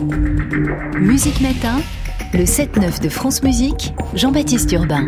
Musique 0.00 1.40
Matin, 1.42 1.80
le 2.32 2.44
7-9 2.44 3.02
de 3.02 3.08
France 3.10 3.42
Musique, 3.42 3.92
Jean-Baptiste 4.14 4.72
Urbain. 4.72 5.06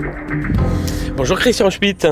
Bonjour 1.16 1.38
Christian 1.38 1.71
Schmitt. 1.71 2.06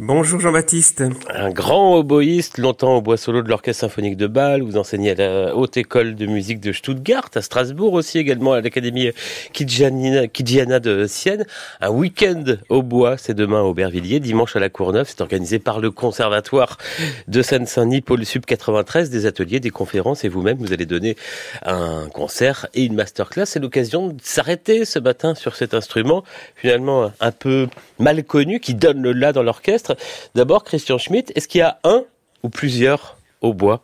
Bonjour 0.00 0.38
Jean-Baptiste. 0.38 1.02
Un 1.28 1.50
grand 1.50 1.96
oboïste, 1.96 2.58
longtemps 2.58 2.98
au 2.98 3.02
bois 3.02 3.16
solo 3.16 3.42
de 3.42 3.48
l'Orchestre 3.48 3.80
Symphonique 3.80 4.16
de 4.16 4.28
Bâle. 4.28 4.62
Vous 4.62 4.76
enseignez 4.76 5.10
à 5.10 5.14
la 5.16 5.56
Haute 5.56 5.76
École 5.76 6.14
de 6.14 6.26
Musique 6.26 6.60
de 6.60 6.70
Stuttgart, 6.70 7.28
à 7.34 7.42
Strasbourg 7.42 7.94
aussi 7.94 8.18
également, 8.18 8.52
à 8.52 8.60
l'Académie 8.60 9.10
Kidjiana 9.52 10.78
de 10.78 11.06
Sienne. 11.08 11.46
Un 11.80 11.90
week-end 11.90 12.44
au 12.68 12.84
bois, 12.84 13.16
c'est 13.18 13.34
demain 13.34 13.58
à 13.58 13.64
Aubervilliers, 13.64 14.20
dimanche 14.20 14.54
à 14.54 14.60
la 14.60 14.68
Courneuve. 14.68 15.08
C'est 15.08 15.20
organisé 15.20 15.58
par 15.58 15.80
le 15.80 15.90
Conservatoire 15.90 16.78
de 17.26 17.42
Seine-Saint-Denis, 17.42 18.00
Pôle 18.00 18.24
Sub 18.24 18.44
93, 18.44 19.10
des 19.10 19.26
ateliers, 19.26 19.58
des 19.58 19.70
conférences 19.70 20.22
et 20.22 20.28
vous-même, 20.28 20.58
vous 20.58 20.72
allez 20.72 20.86
donner 20.86 21.16
un 21.64 22.08
concert 22.14 22.68
et 22.72 22.84
une 22.84 22.94
masterclass. 22.94 23.46
C'est 23.46 23.58
l'occasion 23.58 24.10
de 24.10 24.20
s'arrêter 24.22 24.84
ce 24.84 25.00
matin 25.00 25.34
sur 25.34 25.56
cet 25.56 25.74
instrument, 25.74 26.22
finalement 26.54 27.10
un 27.18 27.32
peu 27.32 27.66
mal 27.98 28.22
connu, 28.22 28.60
qui 28.60 28.74
donne 28.74 29.02
le 29.02 29.12
la 29.12 29.32
dans 29.32 29.42
l'orchestre 29.42 29.87
D'abord, 30.34 30.64
Christian 30.64 30.98
Schmitt, 30.98 31.32
est-ce 31.34 31.48
qu'il 31.48 31.60
y 31.60 31.62
a 31.62 31.78
un 31.84 32.04
ou 32.42 32.48
plusieurs 32.48 33.18
au 33.40 33.54
bois 33.54 33.82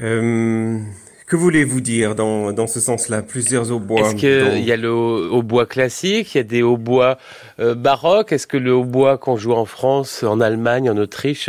euh, 0.00 0.78
Que 1.26 1.36
voulez-vous 1.36 1.80
dire 1.80 2.14
dans, 2.14 2.52
dans 2.52 2.66
ce 2.66 2.80
sens-là 2.80 3.22
Plusieurs 3.22 3.70
hautbois 3.70 4.00
Est-ce 4.00 4.14
qu'il 4.14 4.64
y 4.64 4.72
a 4.72 4.76
le 4.76 4.92
hautbois 4.92 5.66
classique, 5.66 6.34
il 6.34 6.38
y 6.38 6.40
a 6.40 6.44
des 6.44 6.62
hautbois 6.62 7.18
euh, 7.60 7.74
baroques? 7.74 8.32
Est-ce 8.32 8.46
que 8.46 8.56
le 8.56 8.74
hautbois 8.74 9.18
qu'on 9.18 9.36
joue 9.36 9.52
en 9.52 9.64
France, 9.64 10.22
en 10.22 10.40
Allemagne, 10.40 10.90
en 10.90 10.96
Autriche 10.96 11.48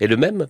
est 0.00 0.06
le 0.06 0.16
même? 0.16 0.46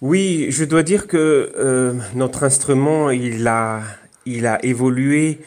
Oui, 0.00 0.46
je 0.50 0.64
dois 0.64 0.84
dire 0.84 1.08
que 1.08 1.52
euh, 1.56 1.94
notre 2.14 2.44
instrument, 2.44 3.10
il 3.10 3.48
a, 3.48 3.82
il 4.26 4.46
a 4.46 4.64
évolué 4.64 5.40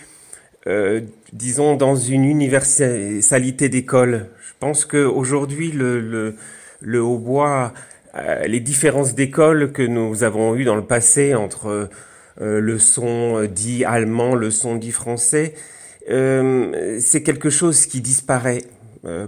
euh, 0.68 1.02
disons, 1.34 1.76
dans 1.76 1.96
une 1.96 2.26
universalité 2.26 3.70
d'école. 3.70 4.28
Je 4.46 4.54
pense 4.60 4.86
qu'aujourd'hui, 4.86 5.72
le, 5.72 6.00
le, 6.00 6.36
le 6.82 7.02
hautbois, 7.02 7.74
euh, 8.16 8.46
les 8.46 8.60
différences 8.60 9.16
d'école 9.16 9.72
que 9.72 9.82
nous 9.82 10.24
avons 10.24 10.56
eues 10.56 10.66
dans 10.66 10.76
le 10.76 10.86
passé 10.86 11.34
entre 11.36 11.90
euh, 12.42 12.60
le 12.60 12.80
son 12.80 13.46
dit 13.46 13.86
allemand, 13.86 14.36
le 14.36 14.52
son 14.52 14.76
dit 14.76 14.92
français, 14.92 15.54
c'est 16.08 17.24
quelque 17.24 17.50
chose 17.50 17.86
qui 17.86 18.02
disparaît, 18.02 18.64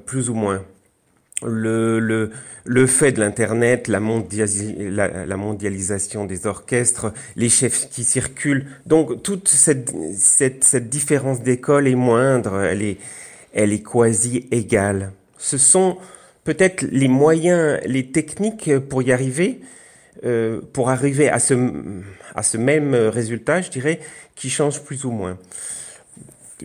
plus 0.06 0.30
ou 0.30 0.34
moins 0.34 0.64
le, 1.46 2.00
le, 2.00 2.32
le 2.66 2.88
fait 2.88 3.12
de 3.12 3.20
l'Internet, 3.20 3.88
la, 3.88 4.00
la, 4.00 5.38
mondialisation 5.38 6.26
des 6.26 6.48
orchestres, 6.48 7.14
les 7.36 7.50
chefs 7.50 7.90
qui 7.90 8.04
circulent. 8.04 8.66
Donc 8.86 9.22
toute 9.24 9.48
cette, 9.48 9.92
cette, 10.18 10.64
cette 10.64 10.90
différence 10.90 11.42
d'école 11.42 11.88
est 11.88 11.96
moindre, 11.96 12.62
elle 12.62 12.82
est, 12.82 12.98
elle 13.54 13.74
est 13.74 13.84
quasi 13.84 14.48
égale. 14.52 15.12
Ce 15.38 15.58
sont 15.58 15.98
peut-être 16.44 16.82
les 16.84 17.08
moyens, 17.08 17.80
les 17.86 18.12
techniques 18.12 18.78
pour 18.90 19.02
y 19.04 19.12
arriver, 19.12 19.62
euh, 20.26 20.62
pour 20.74 20.90
arriver 20.90 21.30
à 21.30 21.40
ce, 21.40 21.54
à 22.36 22.44
ce 22.44 22.58
même 22.58 22.96
résultat, 22.96 23.62
je 23.62 23.70
dirais, 23.70 24.00
qui 24.36 24.50
changent 24.50 24.82
plus 24.82 25.06
ou 25.06 25.12
moins. 25.12 25.38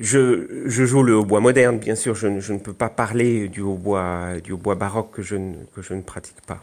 Je, 0.00 0.64
je, 0.66 0.84
joue 0.84 1.02
le 1.02 1.16
hautbois 1.16 1.40
moderne, 1.40 1.78
bien 1.78 1.94
sûr. 1.96 2.14
Je, 2.14 2.40
je, 2.40 2.52
ne 2.52 2.58
peux 2.58 2.72
pas 2.72 2.88
parler 2.88 3.48
du 3.48 3.60
hautbois, 3.60 4.40
du 4.42 4.52
hautbois 4.52 4.76
baroque 4.76 5.10
que 5.12 5.22
je 5.22 5.36
ne, 5.36 5.54
que 5.74 5.82
je 5.82 5.94
ne 5.94 6.02
pratique 6.02 6.40
pas. 6.46 6.62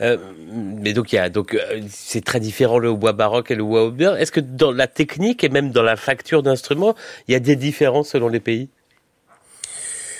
Euh, 0.00 0.16
mais 0.42 0.92
donc, 0.92 1.12
il 1.12 1.16
y 1.16 1.18
a, 1.18 1.28
donc, 1.28 1.54
euh, 1.54 1.80
c'est 1.88 2.24
très 2.24 2.40
différent 2.40 2.78
le 2.78 2.88
hautbois 2.88 3.12
baroque 3.12 3.50
et 3.50 3.54
le 3.54 3.62
hautbois 3.62 3.90
moderne. 3.90 4.16
Est-ce 4.16 4.32
que 4.32 4.40
dans 4.40 4.72
la 4.72 4.86
technique 4.86 5.44
et 5.44 5.48
même 5.48 5.70
dans 5.70 5.82
la 5.82 5.96
facture 5.96 6.42
d'instruments, 6.42 6.94
il 7.28 7.32
y 7.32 7.34
a 7.34 7.40
des 7.40 7.56
différences 7.56 8.10
selon 8.10 8.28
les 8.28 8.40
pays? 8.40 8.68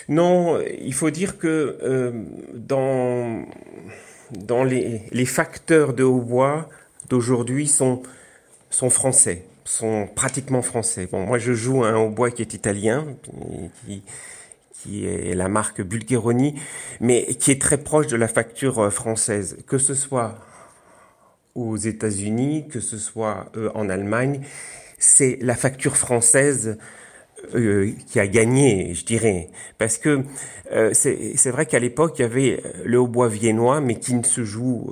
Non, 0.09 0.61
il 0.61 0.93
faut 0.93 1.11
dire 1.11 1.39
que 1.39 1.79
euh, 1.83 2.11
dans, 2.53 3.45
dans 4.33 4.65
les, 4.65 5.03
les 5.11 5.27
facteurs 5.27 5.95
de 5.95 6.05
hautbois 6.05 6.69
d'aujourd'hui 7.09 7.67
sont, 7.67 8.03
sont 8.71 8.91
français 8.91 9.45
sont 9.65 10.09
pratiquement 10.15 10.63
français. 10.63 11.09
Bon, 11.11 11.27
moi 11.27 11.39
je 11.39 11.53
joue 11.53 11.85
un 11.85 11.97
hautbois 11.97 12.31
qui 12.31 12.43
est 12.43 12.55
italien, 12.55 13.07
qui, 13.87 14.03
qui 14.83 15.07
est 15.07 15.35
la 15.35 15.49
marque 15.49 15.83
Bulgheroni, 15.83 16.55
mais 17.01 17.27
qui 17.35 17.51
est 17.51 17.61
très 17.61 17.79
proche 17.79 18.07
de 18.07 18.17
la 18.17 18.29
facture 18.29 18.79
euh, 18.79 18.91
française, 18.91 19.59
que 19.67 19.79
ce 19.79 19.95
soit 19.95 20.37
aux 21.55 21.77
États-Unis, 21.77 22.69
que 22.69 22.81
ce 22.81 22.97
soit 22.97 23.51
euh, 23.57 23.71
en 23.75 23.89
Allemagne, 23.89 24.43
c'est 24.99 25.39
la 25.41 25.55
facture 25.55 25.97
française 25.97 26.79
euh, 27.55 27.93
qui 28.07 28.21
a 28.21 28.27
gagné, 28.27 28.95
je 28.95 29.05
dirais, 29.05 29.49
parce 29.79 29.99
que 29.99 30.25
c'est 30.93 31.51
vrai 31.51 31.67
qu'à 31.67 31.81
l'époque 31.81 32.19
il 32.19 32.23
y 32.23 32.25
avait 32.25 32.63
le 32.85 33.01
hautbois 33.01 33.29
viennois, 33.29 33.81
mais 33.81 33.99
qui 33.99 34.15
ne 34.15 34.23
se 34.23 34.45
joue 34.45 34.89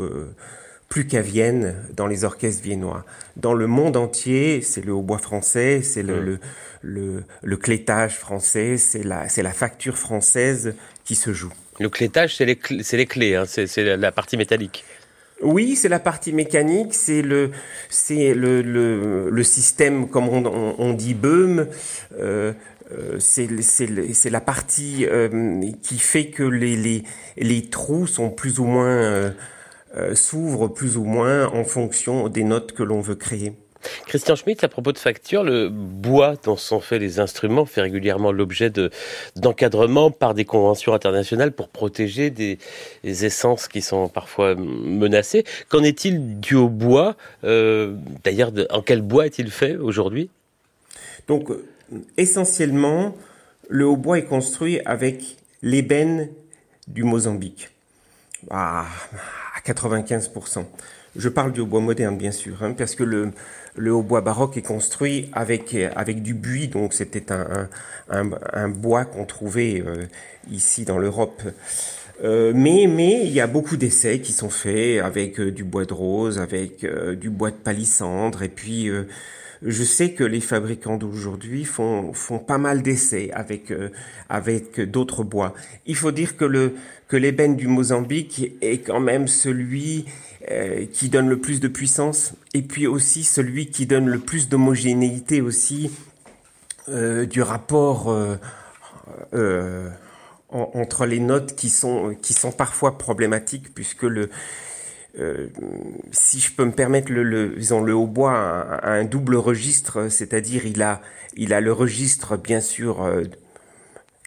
plus 0.88 1.06
qu'à 1.06 1.20
Vienne, 1.20 1.74
dans 1.94 2.06
les 2.06 2.24
orchestres 2.24 2.62
viennois. 2.62 3.04
Dans 3.36 3.54
le 3.54 3.66
monde 3.66 3.96
entier, 3.96 4.62
c'est 4.62 4.84
le 4.84 4.92
hautbois 4.92 5.18
français, 5.18 5.82
c'est 5.82 6.02
le, 6.02 6.20
le, 6.22 6.38
le, 6.82 7.24
le, 7.42 7.56
clétage 7.56 8.16
français, 8.16 8.78
c'est 8.78 9.02
la, 9.02 9.28
c'est 9.28 9.42
la 9.42 9.52
facture 9.52 9.98
française 9.98 10.74
qui 11.04 11.14
se 11.14 11.32
joue. 11.32 11.52
Le 11.78 11.90
clétage, 11.90 12.36
c'est 12.36 12.46
les, 12.46 12.58
c'est 12.82 12.96
les 12.96 13.06
clés, 13.06 13.36
hein, 13.36 13.44
c'est, 13.46 13.66
c'est 13.66 13.96
la 13.96 14.12
partie 14.12 14.36
métallique. 14.36 14.84
Oui, 15.42 15.76
c'est 15.76 15.88
la 15.88 16.00
partie 16.00 16.32
mécanique, 16.32 16.94
c'est 16.94 17.22
le, 17.22 17.50
c'est 17.90 18.34
le, 18.34 18.62
le, 18.62 19.30
le, 19.30 19.42
système, 19.44 20.08
comme 20.08 20.28
on, 20.28 20.44
on, 20.46 20.74
on 20.78 20.92
dit, 20.94 21.14
Böhm. 21.14 21.68
Euh, 22.18 23.16
c'est, 23.18 23.60
c'est, 23.60 24.14
c'est 24.14 24.30
la 24.30 24.40
partie 24.40 25.06
euh, 25.06 25.60
qui 25.82 25.98
fait 25.98 26.28
que 26.28 26.42
les, 26.42 26.74
les, 26.76 27.02
les 27.36 27.68
trous 27.68 28.06
sont 28.06 28.30
plus 28.30 28.60
ou 28.60 28.64
moins 28.64 28.86
euh, 28.86 29.30
euh, 29.96 30.14
s'ouvre 30.14 30.68
plus 30.68 30.96
ou 30.96 31.04
moins 31.04 31.46
en 31.46 31.64
fonction 31.64 32.28
des 32.28 32.44
notes 32.44 32.72
que 32.72 32.82
l'on 32.82 33.00
veut 33.00 33.14
créer. 33.14 33.54
Christian 34.06 34.36
Schmitt, 34.36 34.64
à 34.64 34.68
propos 34.68 34.92
de 34.92 34.98
facture, 34.98 35.44
le 35.44 35.68
bois 35.68 36.34
dont 36.44 36.56
sont 36.56 36.80
faits 36.80 37.00
les 37.00 37.20
instruments 37.20 37.64
fait 37.64 37.82
régulièrement 37.82 38.32
l'objet 38.32 38.70
de, 38.70 38.90
d'encadrement 39.36 40.10
par 40.10 40.34
des 40.34 40.44
conventions 40.44 40.94
internationales 40.94 41.52
pour 41.52 41.68
protéger 41.68 42.30
des, 42.30 42.58
essences 43.04 43.68
qui 43.68 43.82
sont 43.82 44.08
parfois 44.08 44.54
menacées. 44.56 45.44
Qu'en 45.68 45.82
est-il 45.82 46.40
du 46.40 46.56
bois 46.68 47.16
euh, 47.44 47.94
D'ailleurs, 48.24 48.52
en 48.70 48.82
quel 48.82 49.02
bois 49.02 49.26
est-il 49.26 49.50
fait 49.50 49.76
aujourd'hui? 49.76 50.30
Donc, 51.28 51.50
euh, 51.50 51.64
essentiellement, 52.16 53.14
le 53.68 53.86
hautbois 53.86 54.18
est 54.18 54.24
construit 54.24 54.80
avec 54.84 55.36
l'ébène 55.62 56.28
du 56.88 57.04
Mozambique. 57.04 57.70
Ah, 58.50 58.86
95%. 59.66 60.64
Je 61.16 61.28
parle 61.28 61.52
du 61.52 61.60
hautbois 61.60 61.80
moderne, 61.80 62.16
bien 62.16 62.30
sûr, 62.30 62.62
hein, 62.62 62.74
parce 62.76 62.94
que 62.94 63.02
le, 63.02 63.32
le 63.76 63.92
hautbois 63.92 64.20
baroque 64.20 64.56
est 64.56 64.62
construit 64.62 65.28
avec, 65.32 65.74
avec 65.74 66.22
du 66.22 66.34
buis, 66.34 66.68
donc 66.68 66.94
c'était 66.94 67.32
un, 67.32 67.68
un, 68.10 68.30
un, 68.52 68.68
bois 68.68 69.04
qu'on 69.04 69.24
trouvait 69.24 69.82
euh, 69.84 70.06
ici 70.50 70.84
dans 70.84 70.98
l'Europe. 70.98 71.42
Euh, 72.24 72.52
mais, 72.54 72.86
mais 72.88 73.24
il 73.24 73.32
y 73.32 73.40
a 73.40 73.46
beaucoup 73.46 73.76
d'essais 73.76 74.20
qui 74.20 74.32
sont 74.32 74.50
faits 74.50 75.00
avec 75.02 75.38
euh, 75.38 75.52
du 75.52 75.62
bois 75.62 75.84
de 75.84 75.94
rose, 75.94 76.38
avec 76.38 76.82
euh, 76.82 77.14
du 77.14 77.30
bois 77.30 77.50
de 77.50 77.56
palissandre, 77.56 78.42
et 78.42 78.48
puis 78.48 78.90
je 79.62 79.82
sais 79.82 80.12
que 80.12 80.24
les 80.24 80.40
fabricants 80.40 80.96
d'aujourd'hui 80.96 81.64
font, 81.64 82.12
font 82.12 82.38
pas 82.38 82.58
mal 82.58 82.82
d'essais 82.82 83.30
avec, 83.32 83.72
avec 84.28 84.80
d'autres 84.80 85.24
bois. 85.24 85.52
Il 85.86 85.96
faut 85.96 86.12
dire 86.12 86.36
que 86.36 86.44
le 86.44 86.74
que 87.08 87.16
l'ébène 87.16 87.56
du 87.56 87.66
Mozambique 87.66 88.52
est 88.60 88.78
quand 88.86 89.00
même 89.00 89.26
celui 89.26 90.04
qui 90.92 91.08
donne 91.08 91.28
le 91.28 91.38
plus 91.38 91.58
de 91.58 91.66
puissance 91.66 92.34
et 92.54 92.62
puis 92.62 92.86
aussi 92.86 93.24
celui 93.24 93.66
qui 93.66 93.86
donne 93.86 94.08
le 94.08 94.18
plus 94.18 94.48
d'homogénéité 94.48 95.40
aussi 95.40 95.90
du 96.86 97.42
rapport 97.42 98.16
entre 100.50 101.06
les 101.06 101.20
notes 101.20 101.54
qui 101.54 101.68
sont 101.68 102.14
qui 102.22 102.32
sont 102.32 102.52
parfois 102.52 102.96
problématiques 102.96 103.74
puisque 103.74 104.04
le 104.04 104.30
euh, 105.18 105.48
si 106.12 106.38
je 106.38 106.52
peux 106.52 106.64
me 106.64 106.72
permettre, 106.72 107.10
le, 107.10 107.48
disons, 107.56 107.80
le 107.80 107.94
hautbois 107.94 108.32
a, 108.34 108.90
un 108.90 109.04
double 109.04 109.36
registre, 109.36 110.08
c'est-à-dire 110.08 110.66
il 110.66 110.82
a, 110.82 111.00
il 111.34 111.52
a 111.52 111.60
le 111.60 111.72
registre 111.72 112.36
bien 112.36 112.60
sûr 112.60 113.02
euh, 113.02 113.24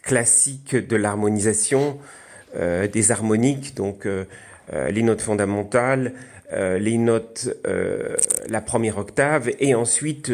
classique 0.04 0.76
de 0.76 0.96
l'harmonisation, 0.96 1.98
euh, 2.58 2.88
des 2.88 3.12
harmoniques, 3.12 3.76
donc 3.76 4.08
les 4.74 5.04
notes 5.04 5.22
fondamentales, 5.22 6.14
les 6.54 6.98
notes, 6.98 7.50
la 8.48 8.62
première 8.62 8.98
octave, 8.98 9.52
et 9.60 9.76
ensuite 9.76 10.32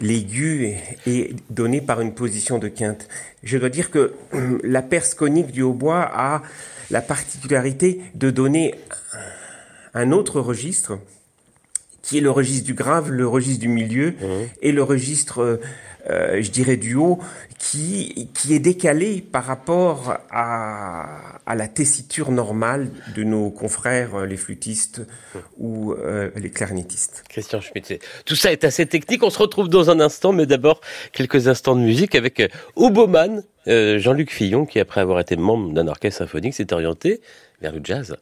l'aigu 0.00 0.76
est 1.06 1.34
donné 1.50 1.80
par 1.80 2.00
une 2.00 2.12
position 2.14 2.58
de 2.58 2.68
quinte. 2.68 3.08
Je 3.42 3.58
dois 3.58 3.68
dire 3.68 3.90
que 3.90 4.14
la 4.62 4.82
perce 4.82 5.14
conique 5.14 5.52
du 5.52 5.62
hautbois 5.62 6.02
a 6.02 6.42
la 6.90 7.00
particularité 7.00 8.00
de 8.14 8.30
donner 8.30 8.74
un 9.94 10.12
autre 10.12 10.40
registre 10.40 10.98
qui 12.08 12.16
est 12.16 12.22
le 12.22 12.30
registre 12.30 12.64
du 12.64 12.72
grave, 12.72 13.10
le 13.10 13.28
registre 13.28 13.60
du 13.60 13.68
milieu 13.68 14.12
Mmh. 14.12 14.26
et 14.62 14.72
le 14.72 14.82
registre, 14.82 15.60
euh, 16.08 16.40
je 16.40 16.50
dirais, 16.50 16.78
du 16.78 16.94
haut, 16.94 17.18
qui, 17.58 18.30
qui 18.32 18.54
est 18.54 18.60
décalé 18.60 19.20
par 19.20 19.44
rapport 19.44 20.16
à, 20.30 21.06
à 21.44 21.54
la 21.54 21.68
tessiture 21.68 22.30
normale 22.30 22.90
de 23.14 23.24
nos 23.24 23.50
confrères, 23.50 24.14
euh, 24.14 24.26
les 24.26 24.38
flûtistes 24.38 25.02
ou 25.58 25.92
euh, 25.92 26.30
les 26.36 26.50
clarinettistes. 26.50 27.24
Christian 27.28 27.60
Schmitt. 27.60 28.00
Tout 28.24 28.36
ça 28.36 28.52
est 28.52 28.64
assez 28.64 28.86
technique. 28.86 29.22
On 29.22 29.30
se 29.30 29.38
retrouve 29.38 29.68
dans 29.68 29.90
un 29.90 30.00
instant, 30.00 30.32
mais 30.32 30.46
d'abord 30.46 30.80
quelques 31.12 31.46
instants 31.46 31.76
de 31.76 31.82
musique 31.82 32.14
avec 32.14 32.40
euh, 32.40 32.48
Oboman, 32.76 33.42
euh, 33.66 33.98
Jean-Luc 33.98 34.30
Fillon, 34.32 34.64
qui 34.64 34.80
après 34.80 35.02
avoir 35.02 35.20
été 35.20 35.36
membre 35.36 35.74
d'un 35.74 35.88
orchestre 35.88 36.20
symphonique 36.20 36.54
s'est 36.54 36.72
orienté 36.72 37.20
vers 37.60 37.74
le 37.74 37.80
jazz. 37.84 38.16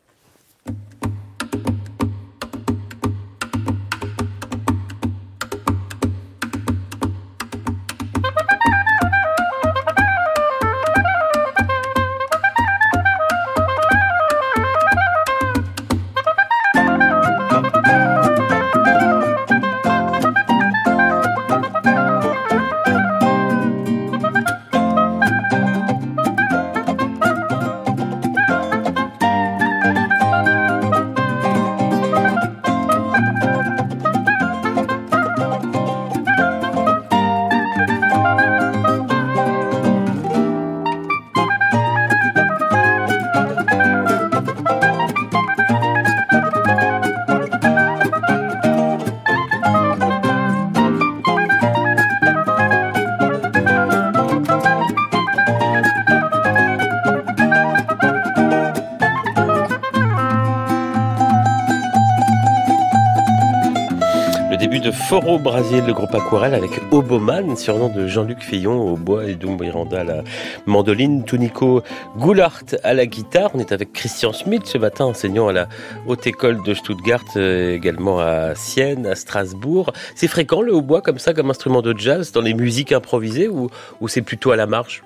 Début 64.68 64.80
de 64.80 64.90
Foro 64.90 65.38
Brasil, 65.38 65.84
le 65.86 65.92
groupe 65.92 66.12
Aquarelle 66.12 66.52
avec 66.52 66.72
Oboman, 66.90 67.56
surnom 67.56 67.88
de 67.88 68.08
Jean-Luc 68.08 68.40
Fillon 68.40 68.80
au 68.80 68.96
bois 68.96 69.26
et 69.26 69.36
Doum 69.36 69.60
Miranda 69.60 70.00
à 70.00 70.02
la 70.02 70.24
mandoline, 70.66 71.24
Tunico 71.24 71.84
Goulart 72.16 72.64
à 72.82 72.92
la 72.92 73.06
guitare. 73.06 73.52
On 73.54 73.60
est 73.60 73.70
avec 73.70 73.92
Christian 73.92 74.32
Schmidt 74.32 74.66
ce 74.66 74.76
matin, 74.76 75.04
enseignant 75.04 75.46
à 75.46 75.52
la 75.52 75.68
Haute 76.08 76.26
École 76.26 76.64
de 76.64 76.74
Stuttgart, 76.74 77.22
euh, 77.36 77.76
également 77.76 78.18
à 78.18 78.56
Sienne, 78.56 79.06
à 79.06 79.14
Strasbourg. 79.14 79.92
C'est 80.16 80.26
fréquent 80.26 80.62
le 80.62 80.74
hautbois 80.74 81.00
comme 81.00 81.20
ça, 81.20 81.32
comme 81.32 81.48
instrument 81.48 81.80
de 81.80 81.96
jazz, 81.96 82.32
dans 82.32 82.42
les 82.42 82.54
musiques 82.54 82.90
improvisées 82.90 83.46
ou, 83.46 83.70
ou 84.00 84.08
c'est 84.08 84.22
plutôt 84.22 84.50
à 84.50 84.56
la 84.56 84.66
marge? 84.66 85.04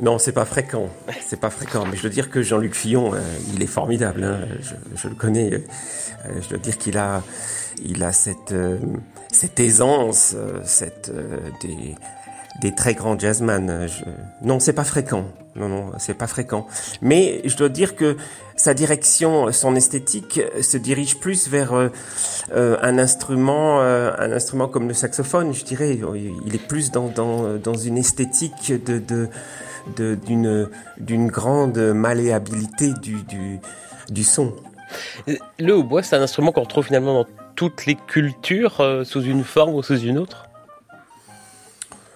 Non, 0.00 0.18
c'est 0.18 0.32
pas 0.32 0.44
fréquent. 0.44 0.88
C'est 1.26 1.40
pas 1.40 1.50
fréquent. 1.50 1.84
Mais 1.90 1.96
je 1.96 2.02
dois 2.02 2.10
dire 2.10 2.30
que 2.30 2.40
Jean-Luc 2.42 2.74
Fillon, 2.74 3.14
euh, 3.14 3.18
il 3.54 3.62
est 3.62 3.66
formidable. 3.66 4.22
hein. 4.22 4.40
Je, 4.94 5.08
le 5.08 5.14
connais. 5.14 5.52
euh, 5.54 6.40
je 6.40 6.48
dois 6.50 6.58
dire 6.58 6.78
qu'il 6.78 6.96
a, 6.98 7.22
il 7.84 8.04
a 8.04 8.12
cette, 8.12 8.52
euh, 8.52 8.78
cette 9.32 9.58
aisance, 9.58 10.36
cette 10.64 11.10
des, 11.62 11.96
des 12.60 12.74
très 12.74 12.94
grands 12.94 13.18
jazzman. 13.18 13.88
Non, 14.42 14.60
c'est 14.60 14.72
pas 14.72 14.84
fréquent. 14.84 15.24
Non, 15.56 15.68
non, 15.68 15.90
c'est 15.98 16.14
pas 16.14 16.28
fréquent. 16.28 16.68
Mais 17.02 17.40
je 17.44 17.56
dois 17.56 17.68
dire 17.68 17.96
que 17.96 18.16
sa 18.54 18.74
direction, 18.74 19.50
son 19.50 19.74
esthétique, 19.74 20.40
se 20.60 20.76
dirige 20.76 21.18
plus 21.18 21.48
vers 21.48 21.72
euh, 21.74 21.88
un 22.80 22.98
instrument, 22.98 23.80
euh, 23.80 24.12
un 24.18 24.30
instrument 24.30 24.68
comme 24.68 24.86
le 24.86 24.94
saxophone. 24.94 25.52
Je 25.52 25.64
dirais, 25.64 25.98
il 26.46 26.54
est 26.54 26.64
plus 26.68 26.92
dans 26.92 27.08
dans, 27.08 27.56
dans 27.56 27.74
une 27.74 27.98
esthétique 27.98 28.72
de- 28.84 29.28
d'une 29.96 30.68
d'une 30.98 31.28
grande 31.28 31.78
malléabilité 31.78 32.92
du, 33.02 33.22
du, 33.22 33.60
du 34.10 34.24
son. 34.24 34.54
Le 35.58 35.72
hautbois, 35.72 36.02
c'est 36.02 36.16
un 36.16 36.22
instrument 36.22 36.52
qu'on 36.52 36.62
retrouve 36.62 36.86
finalement 36.86 37.14
dans 37.22 37.30
toutes 37.54 37.86
les 37.86 37.94
cultures, 37.94 38.80
euh, 38.80 39.04
sous 39.04 39.22
une 39.22 39.44
forme 39.44 39.74
ou 39.74 39.82
sous 39.82 39.98
une 39.98 40.18
autre? 40.18 40.46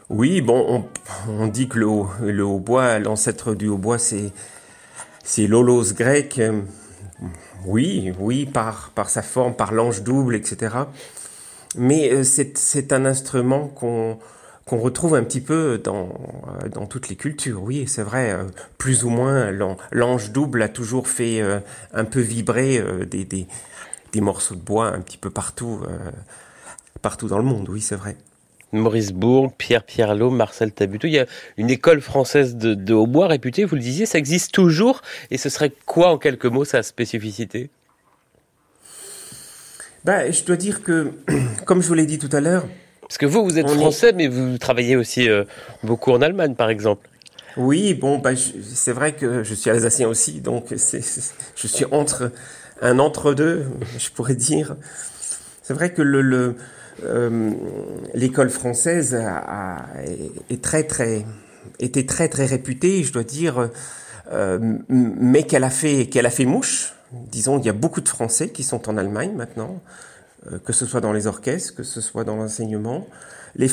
Oui, 0.09 0.41
bon, 0.41 0.85
on, 1.29 1.33
on 1.33 1.47
dit 1.49 1.69
que 1.69 1.79
le, 1.79 1.89
le 2.31 2.45
hautbois, 2.45 2.99
l'ancêtre 2.99 3.55
du 3.55 3.69
hautbois, 3.69 3.99
c'est 3.99 4.33
c'est 5.25 5.47
l'holos 5.47 5.95
grec. 5.95 6.41
Oui, 7.65 8.13
oui, 8.19 8.47
par, 8.47 8.91
par 8.95 9.09
sa 9.09 9.23
forme, 9.23 9.55
par 9.55 9.73
l'ange 9.73 10.03
double, 10.03 10.35
etc. 10.35 10.75
Mais 11.77 12.11
euh, 12.13 12.25
c'est 12.25 12.59
c'est 12.59 12.93
un 12.93 13.05
instrument 13.05 13.69
qu'on 13.69 14.19
qu'on 14.67 14.79
retrouve 14.79 15.15
un 15.15 15.25
petit 15.25 15.41
peu 15.41 15.81
dans, 15.83 16.09
euh, 16.63 16.69
dans 16.69 16.87
toutes 16.87 17.09
les 17.09 17.17
cultures. 17.17 17.63
Oui, 17.63 17.87
c'est 17.89 18.03
vrai, 18.03 18.33
euh, 18.33 18.45
plus 18.79 19.05
ou 19.05 19.11
moins, 19.11 19.51
l'an- 19.51 19.77
l'ange 19.91 20.31
double 20.31 20.63
a 20.63 20.69
toujours 20.69 21.09
fait 21.09 21.41
euh, 21.41 21.59
un 21.93 22.05
peu 22.05 22.21
vibrer 22.21 22.83
des, 23.11 23.25
des, 23.25 23.47
des 24.13 24.21
morceaux 24.21 24.55
de 24.55 24.61
bois 24.61 24.89
un 24.89 25.01
petit 25.01 25.19
peu 25.19 25.31
partout, 25.31 25.81
partout 27.01 27.29
dans 27.29 27.39
le 27.39 27.45
monde. 27.45 27.69
Oui, 27.69 27.81
c'est 27.81 27.97
vrai. 27.97 28.17
Maurice 28.73 29.13
Bourg, 29.13 29.53
Pierre 29.53 29.85
Pierlot, 29.85 30.31
Marcel 30.31 30.73
Tabuteau. 30.73 31.07
Il 31.07 31.13
y 31.13 31.19
a 31.19 31.27
une 31.59 31.69
école 31.69 32.01
française 32.01 32.57
de, 32.57 32.73
de 32.75 32.95
hautbois 32.95 33.27
réputée, 33.27 33.65
vous 33.65 33.75
le 33.75 33.83
disiez, 33.83 34.07
ça 34.07 34.17
existe 34.19 34.53
toujours. 34.53 35.03
Et 35.31 35.37
ce 35.39 35.49
serait 35.51 35.73
quoi, 35.85 36.09
en 36.11 36.19
quelques 36.19 36.47
mots, 36.47 36.65
sa 36.65 36.83
spécificité? 36.83 37.69
Ben, 40.05 40.33
je 40.33 40.43
dois 40.45 40.57
dire 40.57 40.83
que, 40.83 41.13
comme 41.67 41.83
je 41.83 41.89
vous 41.89 41.95
l'ai 41.95 42.07
dit 42.07 42.19
tout 42.19 42.35
à 42.35 42.41
l'heure, 42.41 42.65
Parce 43.13 43.19
que 43.19 43.27
vous, 43.27 43.45
vous 43.45 43.59
êtes 43.59 43.67
On 43.67 43.75
est- 43.75 43.77
français, 43.77 44.15
mais 44.15 44.27
vous 44.27 44.57
travaillez 44.57 44.97
aussi 44.97 45.29
euh, 45.29 45.45
beaucoup 45.83 46.13
en 46.13 46.23
Allemagne, 46.23 46.55
par 46.55 46.71
exemple. 46.71 47.11
oui, 47.59 47.93
bon, 47.93 48.23
je- 48.25 48.63
c'est 48.75 48.93
vrai 48.93 49.13
que 49.13 49.45
je 49.45 49.53
suis 49.55 49.69
alsacien 49.69 50.09
aussi, 50.09 50.41
donc 50.41 50.69
je 50.75 51.67
suis 51.67 51.85
entre 51.91 52.33
un 52.81 52.99
entre-deux, 52.99 53.67
je 53.99 54.09
pourrais 54.09 54.35
dire. 54.35 54.77
C'est 55.63 55.75
vrai 55.75 55.93
que 55.93 56.01
le, 56.01 56.57
euh, 57.05 57.51
l'école 58.15 58.49
française 58.49 59.15
a, 59.15 59.37
a- 59.37 59.87
est 60.49 60.63
très, 60.63 60.85
très, 60.85 61.27
était 61.81 62.07
très, 62.07 62.31
très 62.31 62.47
réputée, 62.47 63.05
je 63.05 63.13
dois 63.13 63.25
dire, 63.25 63.69
euh, 64.33 64.79
mais 64.89 65.43
qu'elle 65.43 65.65
a 65.65 65.71
fait, 65.71 66.07
qu'elle 66.07 66.25
a 66.25 66.31
fait 66.31 66.47
mouche. 66.47 66.95
Disons, 67.13 67.59
il 67.59 67.67
y 67.67 67.69
a 67.69 67.75
beaucoup 67.75 68.01
de 68.01 68.09
Français 68.09 68.49
qui 68.49 68.63
sont 68.63 68.89
en 68.89 68.97
Allemagne 68.97 69.33
maintenant, 69.37 69.83
que 70.65 70.73
ce 70.73 70.87
soit 70.87 71.01
dans 71.01 71.13
les 71.13 71.27
orchestres, 71.27 71.75
que 71.75 71.83
ce 71.83 72.01
soit 72.01 72.25
dans 72.25 72.37
l'enseignement. 72.37 73.07
Les, 73.57 73.69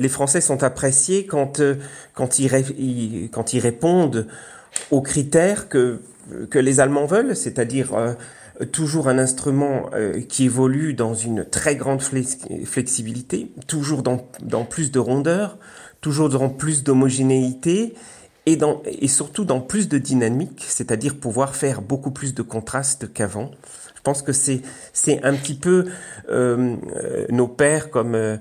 les 0.00 0.08
Français 0.08 0.40
sont 0.40 0.62
appréciés 0.62 1.26
quand, 1.26 1.60
euh, 1.60 1.76
quand, 2.14 2.38
ils, 2.38 2.48
répondent 3.58 4.26
aux 4.90 5.02
critères 5.02 5.68
que, 5.68 6.00
que 6.50 6.58
les 6.58 6.80
Allemands 6.80 7.06
veulent, 7.06 7.34
c'est-à-dire 7.34 7.94
euh, 7.94 8.14
toujours 8.72 9.08
un 9.08 9.18
instrument 9.18 9.90
euh, 9.94 10.20
qui 10.20 10.44
évolue 10.44 10.94
dans 10.94 11.14
une 11.14 11.44
très 11.44 11.76
grande 11.76 12.02
flex- 12.02 12.38
flexibilité, 12.64 13.50
toujours 13.66 14.02
dans, 14.02 14.28
dans 14.42 14.64
plus 14.64 14.90
de 14.90 14.98
rondeur, 14.98 15.58
toujours 16.00 16.28
dans 16.28 16.50
plus 16.50 16.84
d'homogénéité 16.84 17.94
et, 18.46 18.56
dans, 18.56 18.82
et 18.84 19.08
surtout 19.08 19.46
dans 19.46 19.60
plus 19.60 19.88
de 19.88 19.96
dynamique, 19.96 20.66
c'est-à-dire 20.68 21.16
pouvoir 21.16 21.56
faire 21.56 21.80
beaucoup 21.80 22.10
plus 22.10 22.34
de 22.34 22.42
contraste 22.42 23.10
qu'avant. 23.12 23.50
Je 24.04 24.10
pense 24.10 24.20
que 24.20 24.34
c'est 24.34 24.60
c'est 24.92 25.24
un 25.24 25.32
petit 25.32 25.54
peu 25.54 25.86
euh, 26.28 26.76
euh, 26.94 27.24
nos 27.30 27.48
pères 27.48 27.88
comme 27.88 28.14
euh, 28.14 28.36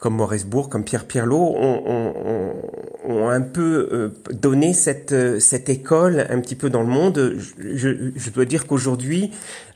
comme 0.00 0.16
Maurice 0.16 0.44
Bourg, 0.44 0.68
comme 0.68 0.82
Pierre 0.82 1.04
Pierlot, 1.04 1.36
ont, 1.56 2.52
ont, 3.06 3.28
un 3.28 3.42
peu 3.42 4.10
donné 4.32 4.72
cette, 4.72 5.38
cette 5.40 5.68
école 5.68 6.26
un 6.30 6.40
petit 6.40 6.56
peu 6.56 6.68
dans 6.68 6.80
le 6.80 6.88
monde. 6.88 7.36
Je, 7.38 7.76
je- 7.76 8.10
je 8.16 8.30
dois 8.30 8.44
dire 8.44 8.66
qu'aujourd'hui, 8.66 9.30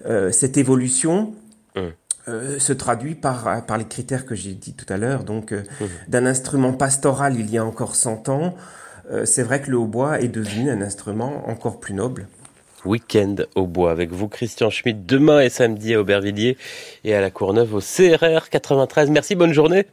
euh, 0.06 0.32
cette 0.32 0.56
évolution 0.56 1.34
Mm. 1.76 1.80
euh, 2.28 2.58
se 2.58 2.72
traduit 2.72 3.14
par, 3.16 3.64
par 3.66 3.78
les 3.78 3.84
critères 3.84 4.24
que 4.26 4.34
j'ai 4.34 4.54
dit 4.54 4.74
tout 4.74 4.86
à 4.92 4.96
l'heure. 4.96 5.22
Donc, 5.24 5.52
euh, 5.52 5.62
Mhm. 5.80 5.88
d'un 6.08 6.26
instrument 6.26 6.72
pastoral 6.72 7.38
il 7.38 7.48
y 7.50 7.58
a 7.58 7.64
encore 7.64 7.94
100 7.94 8.28
ans, 8.28 8.54
c'est 9.24 9.42
vrai 9.42 9.60
que 9.60 9.70
le 9.70 9.76
hautbois 9.76 10.20
est 10.20 10.28
devenu 10.28 10.70
un 10.70 10.80
instrument 10.80 11.48
encore 11.48 11.78
plus 11.78 11.92
noble. 11.94 12.26
Week-end 12.84 13.36
au 13.54 13.66
bois 13.66 13.90
avec 13.90 14.12
vous, 14.12 14.28
Christian 14.28 14.70
Schmitt, 14.70 15.06
demain 15.06 15.40
et 15.40 15.48
samedi 15.48 15.94
à 15.94 16.00
Aubervilliers 16.00 16.56
et 17.04 17.14
à 17.14 17.20
la 17.20 17.30
Courneuve 17.30 17.74
au 17.74 17.80
CRR 17.80 18.48
93. 18.50 19.10
Merci, 19.10 19.34
bonne 19.34 19.52
journée. 19.52 19.86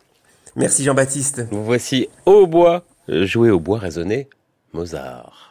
Merci 0.56 0.84
Jean-Baptiste. 0.84 1.48
Voici 1.52 2.10
au 2.26 2.48
bois, 2.48 2.84
jouer 3.08 3.50
au 3.50 3.60
bois 3.60 3.80
raisonné, 3.80 4.28
Mozart. 4.74 5.51